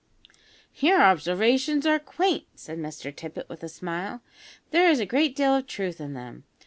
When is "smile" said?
3.69-4.23